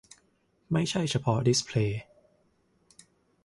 [0.71, 2.01] ไม่ใช่เฉพาะดิสเพลย์